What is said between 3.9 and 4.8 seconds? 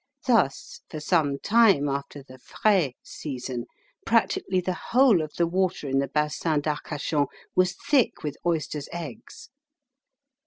practically the